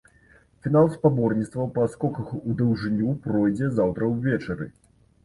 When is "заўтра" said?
3.77-4.09